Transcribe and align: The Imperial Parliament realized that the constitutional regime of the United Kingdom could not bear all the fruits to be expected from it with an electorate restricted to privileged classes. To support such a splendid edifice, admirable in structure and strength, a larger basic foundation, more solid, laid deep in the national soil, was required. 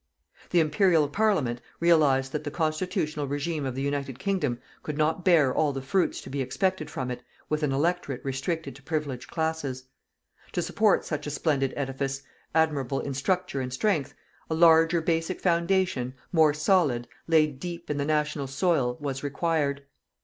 The 0.49 0.59
Imperial 0.61 1.07
Parliament 1.07 1.61
realized 1.79 2.31
that 2.31 2.43
the 2.43 2.49
constitutional 2.49 3.27
regime 3.27 3.67
of 3.67 3.75
the 3.75 3.83
United 3.83 4.17
Kingdom 4.17 4.59
could 4.81 4.97
not 4.97 5.23
bear 5.23 5.53
all 5.53 5.71
the 5.73 5.81
fruits 5.83 6.21
to 6.21 6.29
be 6.31 6.41
expected 6.41 6.89
from 6.89 7.11
it 7.11 7.21
with 7.49 7.61
an 7.61 7.71
electorate 7.71 8.21
restricted 8.25 8.75
to 8.75 8.81
privileged 8.81 9.29
classes. 9.29 9.83
To 10.53 10.61
support 10.63 11.05
such 11.05 11.27
a 11.27 11.29
splendid 11.29 11.71
edifice, 11.77 12.23
admirable 12.55 12.99
in 12.99 13.13
structure 13.13 13.61
and 13.61 13.71
strength, 13.71 14.15
a 14.49 14.55
larger 14.55 15.01
basic 15.01 15.39
foundation, 15.39 16.15
more 16.31 16.51
solid, 16.55 17.07
laid 17.27 17.59
deep 17.59 17.91
in 17.91 17.97
the 17.97 18.03
national 18.05 18.47
soil, 18.47 18.97
was 18.99 19.21
required. 19.21 19.83